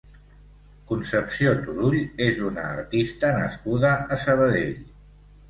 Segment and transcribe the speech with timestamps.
[0.91, 1.97] Concepció Turull
[2.29, 4.75] és una artista nascuda a Sabadell.